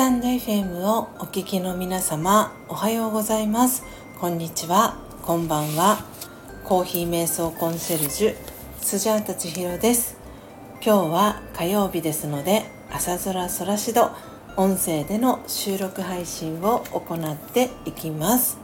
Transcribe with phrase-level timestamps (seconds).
[0.00, 3.84] タンド FM をお聞きの皆様おはようございます。
[4.18, 4.96] こんにちは。
[5.20, 6.06] こんばんは。
[6.64, 8.36] コーヒー瞑想コンシェルジュ
[8.80, 10.16] スジャータ千尋です。
[10.82, 14.12] 今日は火曜日ですので朝空空しど
[14.56, 18.56] 音声での収録配信を行っていきます。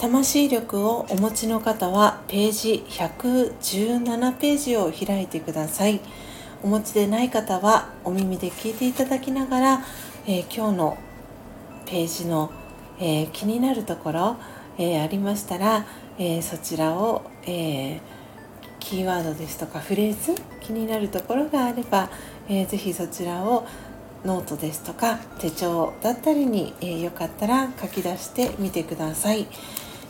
[0.00, 6.00] 魂力をお持ちの方はページ117ページを開いてください。
[6.62, 9.80] お持ちでない方はお耳で聞いていただきながら、
[10.26, 10.98] えー、今日の
[11.86, 12.52] ページの、
[13.00, 14.36] えー、気になるところ、
[14.78, 15.84] えー、ありましたら、
[16.18, 18.00] えそちらを、え
[18.78, 22.10] キーワードですとかフレーズ気になるところがあれば、
[22.48, 23.66] えー、ぜひそちらを
[24.24, 29.48] ノートですとか手帳だったりに、えよかったら書き出してみてください。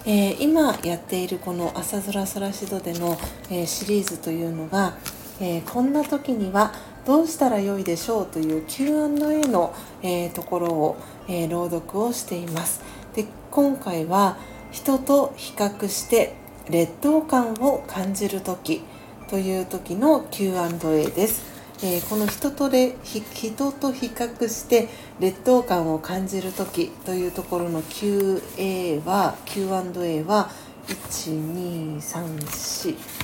[0.05, 3.17] え今やっているこの「あさぞらソラシド」での、
[3.49, 4.95] えシリーズというのが
[5.41, 6.73] えー、こんな時には
[7.07, 10.97] どうしたらよいでしょうという Q&A の、えー、ところを、
[11.29, 12.83] えー、朗読をしています。
[13.15, 14.37] で今回は
[14.71, 16.35] 人と比較して
[16.71, 18.83] 劣等感を感じる時
[19.29, 21.43] という時の Q&A です、
[21.85, 24.89] えー、この人とで人と比較して
[25.21, 30.51] 劣等感を感じる時というところの QA は Q&A は
[30.89, 33.22] 1234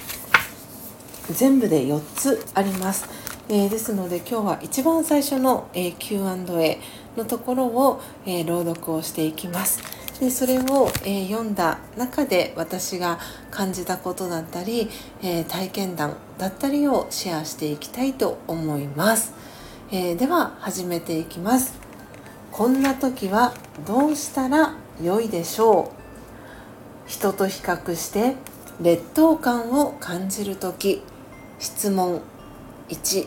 [1.31, 3.07] 全部で4つあります、
[3.48, 6.79] えー、ですので今日は一番最初の、えー、Q&A
[7.17, 9.83] のところを、えー、朗読をしていきます。
[10.20, 13.20] でそれを、え読んだ中で私が
[13.53, 14.91] 感じたことだったり、
[15.23, 19.33] え体験談だったりをシェアしていきたいと思います、
[19.92, 21.79] えでは始めていきます。
[22.51, 23.55] こんな時は
[23.87, 25.92] どうしたら良いでしょ
[27.07, 27.09] う？
[27.09, 28.35] 人と比較して
[28.81, 31.01] 劣等感を感じる時。
[31.59, 32.23] 質問
[32.89, 33.27] 1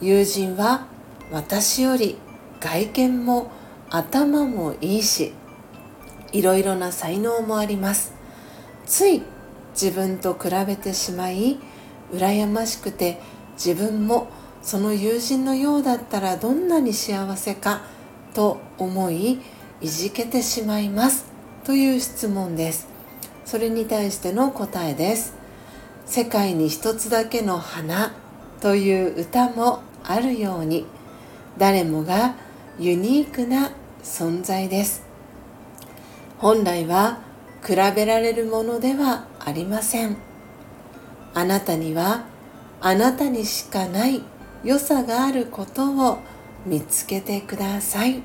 [0.00, 0.86] 友人は
[1.30, 2.16] 私より
[2.60, 3.50] 外見も
[3.90, 5.32] 頭もいいし
[6.32, 8.14] いろいろな才能もあります。
[8.86, 9.22] つい
[9.72, 11.58] 自分と比べてしまい
[12.12, 13.20] 羨ましくて
[13.54, 14.28] 自分も
[14.62, 17.82] その友人のようだったらどんなに幸せか
[18.34, 19.40] と思い
[19.80, 21.26] いじけてしまいます。
[21.64, 22.88] という質問です。
[23.44, 25.39] それに対しての答えです。
[26.10, 28.12] 世界に一つだけの花
[28.60, 30.84] という歌もあるように
[31.56, 32.34] 誰もが
[32.80, 33.70] ユニークな
[34.02, 35.04] 存在です。
[36.38, 37.20] 本来は
[37.64, 40.16] 比べられるものではありません。
[41.32, 42.24] あなたには
[42.80, 44.20] あなたにしかない
[44.64, 46.18] 良さがあることを
[46.66, 48.20] 見つけてください。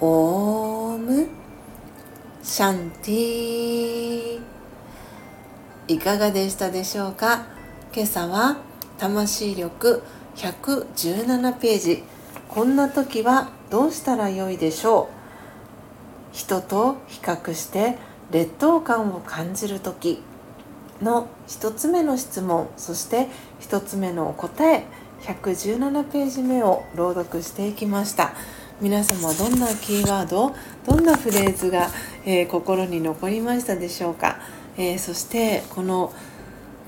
[0.00, 1.26] オーム
[2.40, 4.55] シャンティー。
[5.88, 7.46] いかがでしたでしょうか？
[7.94, 8.56] 今朝は
[8.98, 10.02] 魂力
[10.34, 12.02] 117ページ。
[12.48, 15.08] こんな時はどうしたらよいでしょ
[16.32, 16.36] う？
[16.36, 17.98] 人と比較して
[18.32, 20.20] 劣等感を感じる時
[21.00, 22.68] の1つ目の質問。
[22.76, 23.28] そして
[23.60, 24.86] 1つ目の答え。
[25.22, 28.32] 117ページ目を朗読していきました。
[28.80, 30.52] 皆様どんなキーワード
[30.84, 31.88] どんなフレーズが、
[32.26, 34.36] えー、心に残りましたでしょうか？
[34.78, 36.12] えー、そしてこの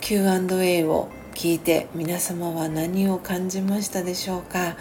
[0.01, 4.77] Q&A を聞いて皆様は何を感じましたでしょうか？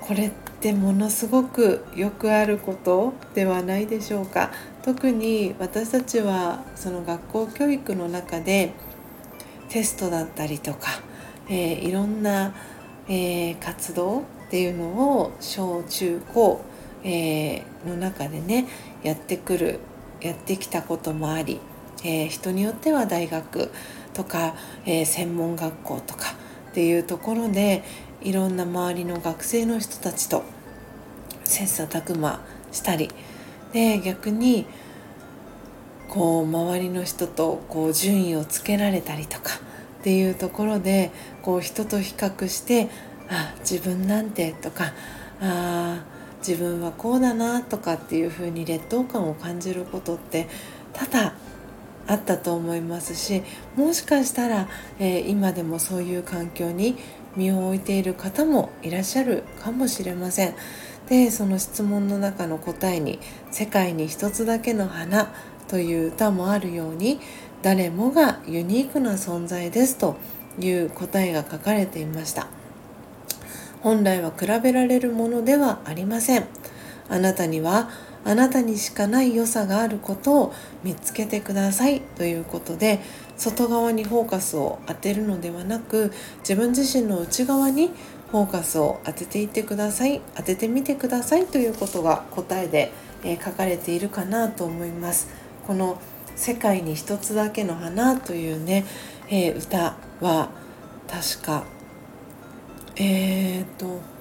[0.00, 0.30] これっ
[0.60, 4.50] てものすごくよくあることではないでしょうか？
[4.82, 8.72] 特に私たちはその学校教育の中で
[9.68, 10.88] テストだったりとか、
[11.48, 12.54] えー、いろんな、
[13.08, 14.84] えー、活動っていうの
[15.18, 16.64] を小中高、
[17.02, 18.66] えー、の中でね
[19.02, 19.80] やってくる
[20.20, 21.60] やってきたこともあり
[22.04, 23.70] えー、人によっては大学
[24.12, 24.54] とか、
[24.86, 26.34] えー、専門学校とか
[26.70, 27.82] っていうところで
[28.22, 30.44] いろんな周りの学生の人たちと
[31.44, 32.40] 切磋琢磨
[32.72, 33.10] したり
[33.72, 34.66] で逆に
[36.08, 39.50] こう周りの人とこう順位をつけられたりとか
[40.00, 41.10] っていうところで
[41.42, 42.88] こう人と比較して
[43.28, 44.92] あ自分なんてとか
[45.40, 46.04] あ
[46.46, 50.46] 自分はこうだなとかっていうふうに劣等感を感じることって
[50.92, 51.32] 多々
[52.06, 53.42] あったと思いますし
[53.76, 54.68] もしかしたら、
[54.98, 56.96] えー、今でもそういう環境に
[57.36, 60.54] 身を置いている方もいらっしゃるかもしれません。
[61.08, 63.18] でその質問の中の答えに
[63.50, 65.32] 「世界に一つだけの花」
[65.68, 67.20] という歌もあるように
[67.62, 70.16] 誰もがユニークな存在ですと
[70.58, 72.46] いう答えが書かれていました
[73.82, 76.46] 本来は比べられるものではありません
[77.08, 77.90] あなたには
[78.24, 82.00] あなたにしかない良さがあることを見つけてください。
[82.00, 83.00] ということで
[83.36, 87.90] 外側にフォーカスを当てるのではなく自分自身の内側に
[88.30, 90.20] フォーカスを当てていってください。
[90.34, 91.46] 当ててみてください。
[91.46, 92.92] ということが答えで、
[93.22, 95.28] え、書かれているかなと思います。
[95.66, 95.98] この
[96.36, 98.84] 「世界に一つだけの花」というね、
[99.28, 100.50] えー、歌は
[101.08, 101.64] 確か
[102.96, 104.00] えっ、と「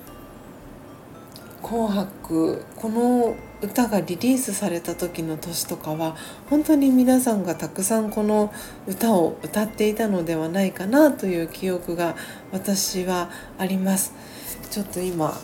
[1.63, 6.17] 紅白」この歌がリリースされた時の年とかは
[6.49, 8.53] 本当に皆さんがたくさんこの
[8.85, 12.15] 歌を歌っていたのではないかなという記憶が
[12.51, 14.13] 私はあります。
[14.69, 15.39] ちょっと今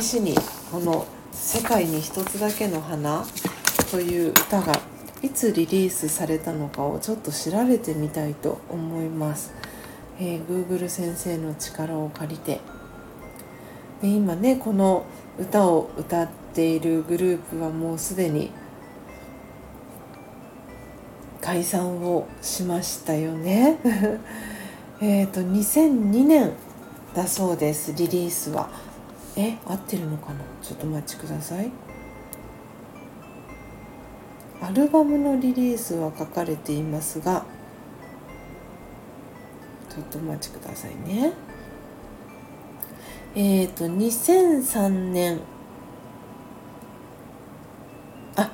[0.00, 0.34] 試しに
[0.72, 3.26] この「世界に一つだけの花」
[3.90, 4.80] という歌が
[5.22, 9.52] いつリリースされたのかをちょっと調べてみたいと思います、
[10.18, 12.60] えー、Google 先生の力を借りて。
[14.02, 15.04] で今ねこの
[15.38, 18.50] 歌を歌っているグループはもうすでに
[21.40, 23.78] 解散をしましたよね。
[25.00, 26.52] えっと2002年
[27.14, 28.68] だそうですリリースは。
[29.36, 30.40] え合ってるのかな？
[30.62, 31.70] ちょっとお待ちください。
[34.62, 37.44] アルバムのリリースは書かれていますが
[39.90, 41.32] ちょっとお待ちくださいね。
[43.36, 45.40] えっ、ー、と2003年。
[48.36, 48.50] あ。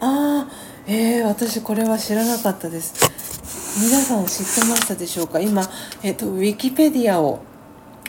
[0.00, 0.48] あ
[0.86, 2.94] えー、私これは知らなかったです。
[3.82, 5.40] 皆さん知ってましたでしょうか？
[5.40, 5.62] 今、
[6.02, 7.40] えーと、ウィキペディアを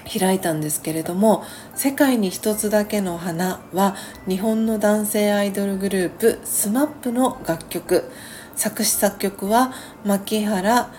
[0.07, 1.43] 開いたんですけれども
[1.75, 3.95] 「世界に一つだけの花」は
[4.27, 8.11] 日本の男性アイドルグループ SMAP の楽曲。
[8.55, 9.71] 作詞作曲は
[10.03, 10.89] 牧原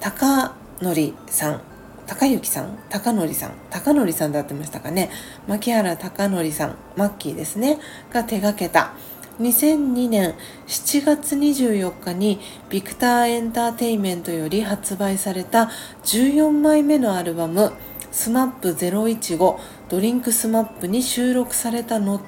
[0.00, 1.73] 貴則さん。
[2.06, 5.10] 高之さん高則さん高則さんで合ってましたかね。
[5.48, 7.78] 槇原敬之さんマッキーですね。
[8.12, 8.92] が手がけた。
[9.40, 10.34] 2002年
[10.68, 12.38] 7月24日に
[12.70, 15.70] ビクターエンターテイメントより発売された
[16.04, 17.72] 14枚目のアルバム
[18.12, 20.30] SMAP015 Drink!
[20.30, 20.86] Smap!
[20.86, 22.20] に収録された後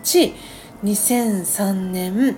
[0.82, 2.36] 2003年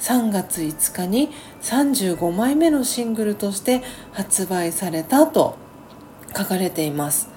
[0.00, 1.30] 3月5日に
[1.62, 3.82] 35枚目のシングルとして
[4.12, 5.67] 発売されたと。
[6.38, 7.28] 書かれています。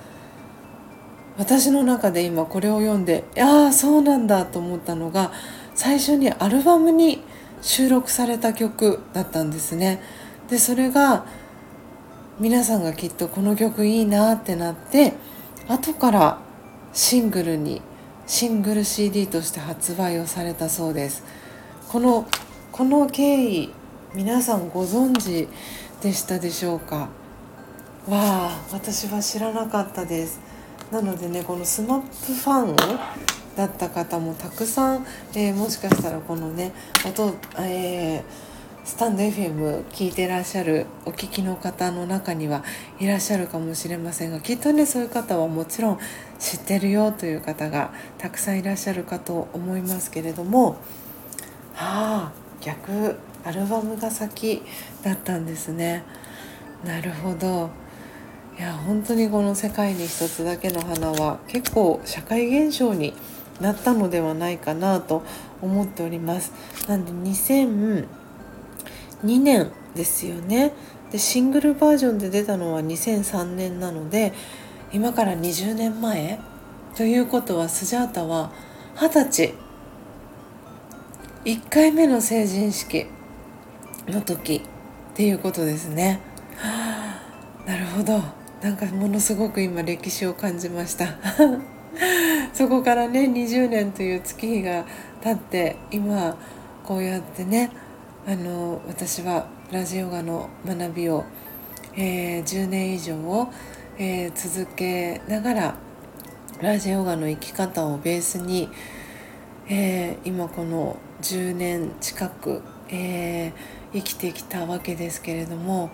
[1.38, 5.31] 私の中で今これを読んでああそうなんだと思ったのが
[5.74, 7.24] 最初にアルバムに
[7.62, 10.01] 収録された曲だったんですね。
[10.50, 11.25] でそれが
[12.39, 15.13] 皆さんがきっとこの曲いいなってなって
[15.68, 16.39] 後から
[16.94, 17.81] シングルに
[18.27, 21.24] シングル CD として発売をされたそうです。
[21.89, 22.27] この
[22.71, 23.74] この経緯
[24.13, 25.48] 皆さんご存知
[26.01, 27.09] でしたでしょうか？
[28.07, 30.39] わあ私は知らなかったです。
[30.92, 32.75] なのでねこの SMAP ファン
[33.56, 35.06] だった方もたくさん、
[35.36, 36.74] えー、もしかしたらこのね
[37.06, 38.24] 音、えー、
[38.83, 42.63] スタンド FM 聞いてらっしゃるお聞きの方の中には
[43.00, 46.00] いらっしゃるかもしれませんがきっとねそういう方はもちろん
[46.39, 50.71] 知ってるよという方がたくさんいらっしゃるかと思いますけれども
[51.74, 52.31] はあ
[52.62, 54.63] 逆アルバムが先
[55.03, 56.03] だったんですね。
[56.83, 57.69] なるほど。
[58.57, 63.13] いや本当にこの「世界に一つだけの花」は結構社会現象に
[63.59, 65.24] なったのではないかなと
[65.62, 66.51] 思っております。
[66.88, 68.06] なんで2002
[69.42, 70.74] 年ですよね。
[71.12, 74.34] でシングルバージョンで出たのは2003年なので
[74.91, 76.39] 今から20年前。
[76.96, 78.51] ということはスジャータは
[78.96, 79.53] 二十歳。
[81.46, 83.08] 1回目の成人式
[84.08, 84.62] の時っ
[85.15, 86.20] ていうことですね。
[87.65, 88.40] なるほど。
[88.62, 91.18] なんかものすごく今歴史を感じました。
[92.53, 94.86] そこからね20年という月日が
[95.22, 96.38] 経って今
[96.84, 97.72] こうやってね
[98.27, 101.24] あの私はラジオガの学びを、
[101.96, 103.51] えー、10年以上を、
[103.98, 105.75] えー、続けながら
[106.62, 108.70] ラジオガの生き方をベースに、
[109.68, 113.53] えー、今この10年近く、え
[113.94, 115.89] 生きてきたわけですけれども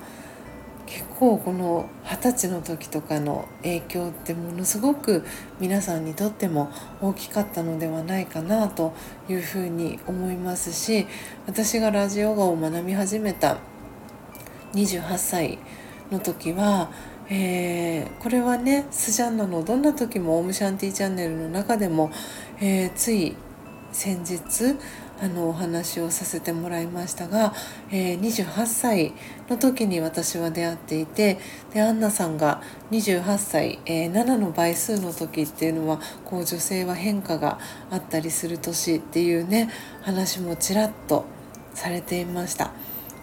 [0.87, 5.23] 結構この二十歳の時とかの影響ってものすごく
[5.59, 8.93] 皆さんにとっても大きかったのではないかなと
[9.27, 11.05] いうふうに思いますし
[11.45, 13.57] 私がラジオガを学び始めた
[14.73, 15.59] 28歳
[16.09, 16.89] の時は、
[17.29, 22.11] えー、これはねスジャンナのどんな時もオムシャンティーチャンネルの中でも、
[22.61, 23.35] えー、つい
[23.91, 24.77] 先日
[25.19, 27.53] あのお話をさせてもらいましたが、
[27.91, 29.13] えー、28歳
[29.49, 31.39] の時に私は出会っていて
[31.73, 37.59] でアンナさんが28歳、えー、7の倍数の時っていうのはこう女性は変化が
[37.89, 39.69] あったりする年っていうね
[40.03, 41.25] 話もちらっと
[41.73, 42.71] されていました。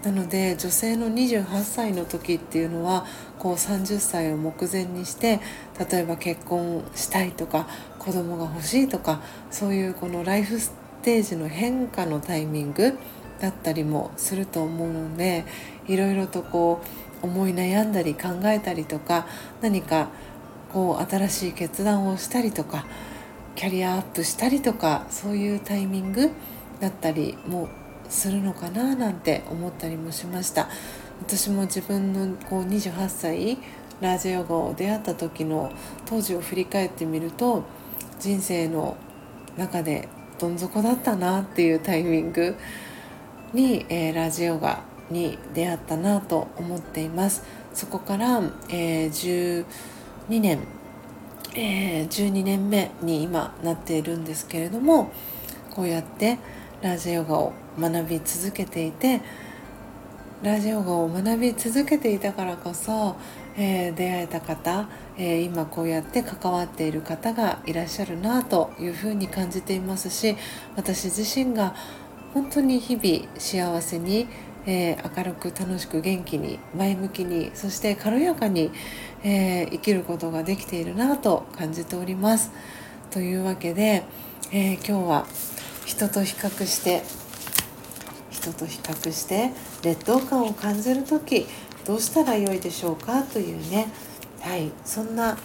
[0.04, 3.06] なので女性の28歳の時っていうのは
[3.38, 5.40] こう30歳を目前にして
[5.90, 7.66] 例えば結婚したいとか
[7.98, 12.98] 子供が欲しいとかそういうこのライフステージの変化のタイミング
[13.38, 15.44] だったりもすると思うので
[15.86, 16.80] いろいろとこ
[17.22, 19.26] う思い悩んだり考えたりとか
[19.60, 20.08] 何か
[20.72, 22.86] こう新しい決断をしたりとか
[23.54, 26.30] キャリアアップしたりとかそういうタイミング
[26.80, 27.68] だったりも
[28.08, 30.68] するのかななんて思ったりもしました。
[31.20, 33.58] 私も自分のこう28歳
[34.00, 35.72] ラージヨガを出会った時の
[36.06, 37.62] 当時を振り返ってみると
[38.18, 38.96] 人生の
[39.56, 40.08] 中で
[40.38, 42.56] どん底だったなっていうタイミング
[43.52, 47.44] に、えー、ラジオガに出会ったなと思っています。
[47.72, 49.64] そこから、えー、
[50.28, 50.60] 12年、
[51.54, 55.10] えー、12年目に今なっているんですけれども
[55.70, 56.38] こうやって
[56.82, 59.20] ラジオガを学び続けていて
[60.44, 63.16] ラジオガを学び続けていたからこそ、
[63.56, 70.36] えー、出会えた方、えー、今こうやって関わっている方がいらっしゃるなというふうに感じていますし
[70.76, 71.74] 私自身が
[72.32, 74.26] 本当に日々幸せに、
[74.66, 78.72] えー、明るく楽しく元気に前向きにそして軽やかに、
[79.22, 82.50] え、生きることができているなと感じております。
[83.12, 84.02] というわけで、
[84.50, 85.26] え、今日は
[85.86, 87.04] 人と比較して
[88.30, 91.46] 人と比較して劣等感を感じる時
[91.84, 93.22] どうしたらよいでしょうか？
[93.22, 93.88] というね。
[94.40, 94.70] はい。
[94.84, 95.36] そんな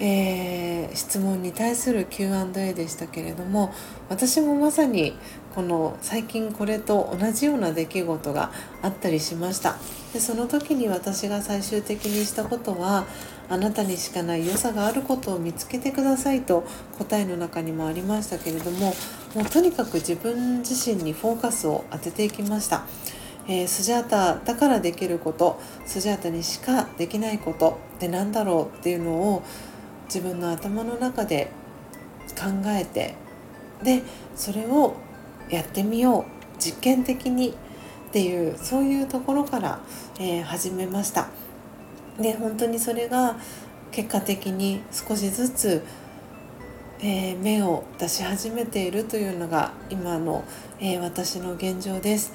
[0.00, 3.72] えー、質問に対する Q&A でしたけれども
[4.08, 5.16] 私もまさに
[5.56, 9.76] この最近これと同じような出来事があったりしました。
[10.12, 13.06] でその時に私が最終的にしたことは
[13.50, 16.64] あなたにしかない良さがあることを見つけてくださいと
[16.96, 18.94] 答えの中にもありましたけれども
[19.34, 22.86] もうとにかく自分自身にフォーカスを当てていきました。
[23.48, 29.42] えー、スジャータだからできることスジャータにしかできないことって何だろうっていうのを
[30.04, 31.50] 自分の頭の中で
[32.36, 33.14] 考えて
[33.82, 34.02] で
[34.36, 34.96] それを
[35.48, 36.24] やってみよう
[36.58, 37.50] 実験的に
[38.08, 39.80] っていうそういうところから、
[40.18, 41.28] えー、始めました。
[42.18, 43.36] で本当にそれが
[43.92, 45.82] 結果的に少しずつ、
[47.00, 50.44] えー、芽を出し始めているというのが今の、
[50.80, 52.32] えー、私の現状です。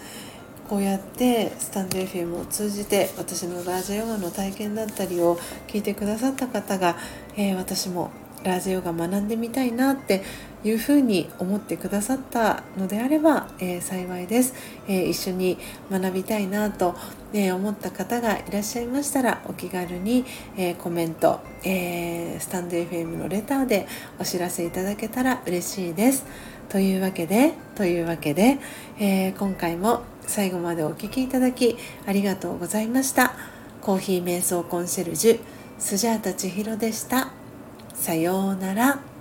[0.74, 5.38] こうやってスタンド FM を通じて私のラージヨガの体験だったりを
[5.68, 6.98] 聞いてくださった方が、
[7.38, 8.10] えー、私も
[8.44, 10.24] ラージヨガ学んでみたいなって
[10.64, 14.56] いうふうに思ってくださったのであれば、えー、幸いです、
[14.88, 15.60] えー、一緒に
[15.92, 16.96] 学びたいなと、
[17.36, 20.26] え思った方がいらっしゃいましたらお気軽に、
[20.58, 23.86] えコメント、えスタンド FM のレターで
[24.20, 26.26] お知らせいただけたら嬉しいです。
[26.70, 28.58] というわけでというわけで、
[29.00, 33.34] え今回も最後までお聴きいただきありがとうございました。
[33.82, 35.40] コーヒー瞑想コンシェルジュ
[35.78, 37.32] スジャータ千尋でした。
[37.94, 39.13] さようなら。